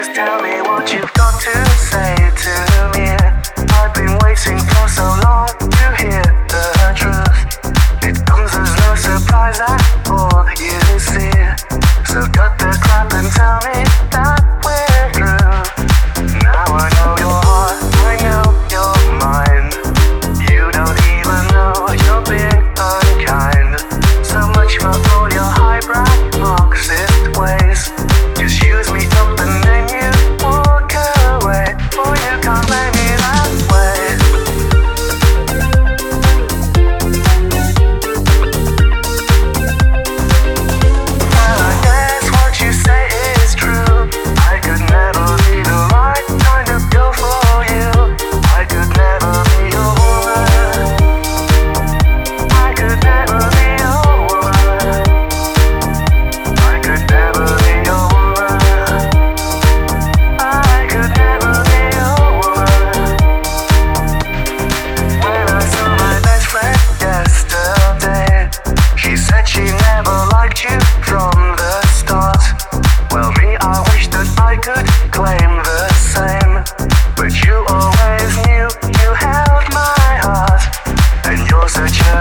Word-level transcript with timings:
Just 0.00 0.14
tell 0.14 0.40
me 0.40 0.62
what 0.62 0.90
you've 0.94 1.12
got 1.12 1.38
to 1.42 1.70
say 1.76 2.14
to 2.16 2.69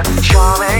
Charming 0.04 0.79